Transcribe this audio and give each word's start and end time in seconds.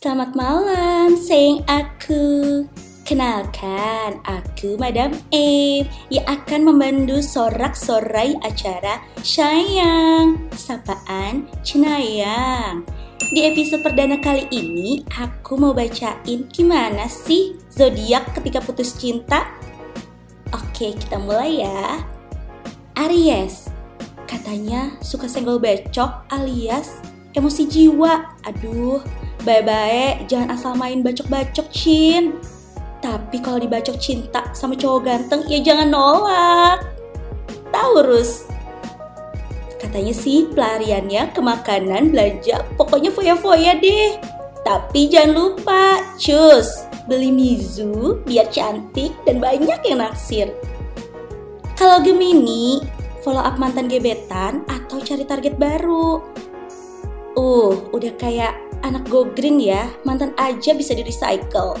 Selamat 0.00 0.32
malam, 0.32 1.12
sayang 1.12 1.60
aku. 1.68 2.64
Kenalkan, 3.04 4.16
aku 4.24 4.80
Madam 4.80 5.12
E 5.28 5.84
yang 6.08 6.24
akan 6.24 6.72
memandu 6.72 7.20
sorak-sorai 7.20 8.32
acara 8.40 9.04
Sayang, 9.20 10.40
Sapaan 10.56 11.52
Cenayang. 11.60 12.80
Di 13.28 13.44
episode 13.44 13.84
perdana 13.84 14.16
kali 14.16 14.48
ini, 14.48 15.04
aku 15.20 15.60
mau 15.60 15.76
bacain 15.76 16.48
gimana 16.48 17.04
sih 17.04 17.60
zodiak 17.68 18.32
ketika 18.40 18.64
putus 18.64 18.96
cinta. 18.96 19.52
Oke, 20.56 20.96
kita 20.96 21.20
mulai 21.20 21.60
ya. 21.60 22.00
Aries, 22.96 23.68
katanya 24.24 24.96
suka 25.04 25.28
senggol 25.28 25.60
becok 25.60 26.24
alias 26.32 27.04
emosi 27.36 27.68
jiwa. 27.68 28.32
Aduh, 28.48 29.04
bye-bye, 29.42 30.26
jangan 30.28 30.54
asal 30.54 30.72
main 30.76 31.04
bacok-bacok, 31.04 31.66
Cin. 31.72 32.38
Tapi 33.00 33.40
kalau 33.40 33.56
dibacok 33.56 33.96
cinta 33.96 34.44
sama 34.52 34.76
cowok 34.76 35.00
ganteng, 35.08 35.40
ya 35.48 35.64
jangan 35.64 35.88
nolak. 35.88 36.84
Taurus, 37.72 38.44
katanya 39.80 40.12
sih 40.12 40.44
pelariannya 40.52 41.32
ke 41.32 41.40
makanan, 41.40 42.12
belanja, 42.12 42.60
pokoknya 42.76 43.08
foya-foya 43.08 43.80
deh. 43.80 44.20
Tapi 44.60 45.08
jangan 45.08 45.32
lupa, 45.32 46.04
cus, 46.20 46.84
beli 47.08 47.32
Mizu 47.32 48.20
biar 48.28 48.52
cantik 48.52 49.16
dan 49.24 49.40
banyak 49.40 49.80
yang 49.88 50.04
naksir. 50.04 50.52
Kalau 51.80 52.04
Gemini, 52.04 52.84
follow 53.24 53.40
up 53.40 53.56
mantan 53.56 53.88
gebetan 53.88 54.68
atau 54.68 55.00
cari 55.00 55.24
target 55.24 55.56
baru. 55.56 56.20
Uh, 57.32 57.72
udah 57.96 58.12
kayak 58.20 58.69
anak 58.82 59.06
go 59.08 59.28
green 59.28 59.60
ya, 59.60 59.88
mantan 60.02 60.32
aja 60.36 60.72
bisa 60.72 60.96
di 60.96 61.04
recycle. 61.04 61.76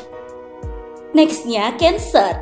Nextnya 1.10 1.74
Cancer. 1.74 2.38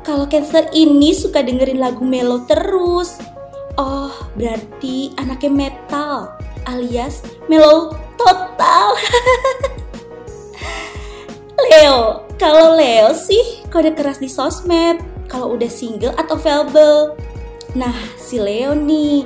Kalau 0.00 0.24
Cancer 0.26 0.66
ini 0.72 1.12
suka 1.12 1.44
dengerin 1.44 1.78
lagu 1.78 2.02
melo 2.02 2.42
terus. 2.48 3.20
Oh, 3.76 4.12
berarti 4.34 5.12
anaknya 5.20 5.52
metal 5.52 6.34
alias 6.68 7.24
melo 7.48 7.96
total. 8.16 8.96
Leo, 11.68 12.24
kalau 12.40 12.74
Leo 12.74 13.12
sih 13.12 13.64
kode 13.68 13.92
keras 13.92 14.18
di 14.18 14.28
sosmed. 14.28 15.00
Kalau 15.30 15.54
udah 15.54 15.70
single 15.70 16.16
atau 16.18 16.34
available. 16.34 17.14
Nah, 17.78 17.94
si 18.18 18.42
Leo 18.42 18.74
nih, 18.74 19.22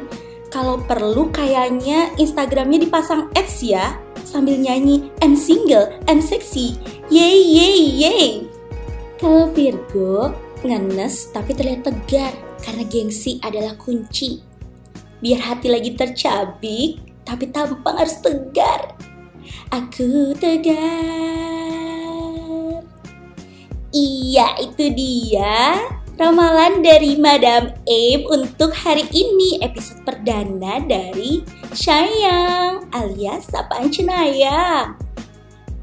kalau 0.52 0.76
perlu 0.84 1.32
kayaknya 1.32 2.12
Instagramnya 2.20 2.84
dipasang 2.84 3.32
ads 3.32 3.64
ya 3.64 4.03
sambil 4.34 4.58
nyanyi 4.58 5.14
I'm 5.22 5.38
single, 5.38 5.86
I'm 6.10 6.18
sexy, 6.18 6.74
yay 7.06 7.38
yay 7.38 7.78
yay. 7.94 8.26
Kalau 9.22 9.46
Virgo, 9.54 10.34
ngenes 10.66 11.30
tapi 11.30 11.54
terlihat 11.54 11.86
tegar 11.86 12.34
karena 12.58 12.82
gengsi 12.82 13.38
adalah 13.46 13.78
kunci. 13.78 14.42
Biar 15.22 15.38
hati 15.38 15.70
lagi 15.70 15.94
tercabik, 15.94 16.98
tapi 17.22 17.46
tampang 17.54 17.94
harus 17.94 18.18
tegar. 18.18 18.98
Aku 19.70 20.34
tegar. 20.34 20.82
Iya, 23.94 24.58
itu 24.58 24.90
dia 24.90 25.78
ramalan 26.14 26.78
dari 26.78 27.18
Madam 27.18 27.74
Abe 27.90 28.26
untuk 28.30 28.70
hari 28.70 29.02
ini 29.10 29.58
episode 29.58 29.98
perdana 30.06 30.78
dari 30.86 31.42
Sayang 31.74 32.86
alias 32.94 33.50
Sapaan 33.50 33.90
Cenayang. 33.90 34.94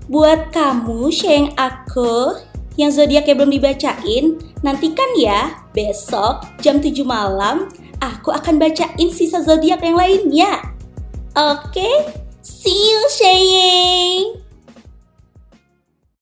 Buat 0.08 0.56
kamu 0.56 1.12
sayang 1.12 1.52
aku 1.60 2.40
yang 2.80 2.92
zodiaknya 2.92 3.36
belum 3.36 3.52
dibacain, 3.52 4.40
nantikan 4.64 5.12
ya 5.20 5.52
besok 5.76 6.48
jam 6.64 6.80
7 6.80 7.04
malam 7.04 7.68
aku 8.00 8.32
akan 8.32 8.56
bacain 8.56 9.12
sisa 9.12 9.44
zodiak 9.44 9.84
yang 9.84 10.00
lainnya. 10.00 10.64
Oke, 11.36 11.88
see 12.44 12.92
you 12.92 13.02
sayang. 13.12 14.01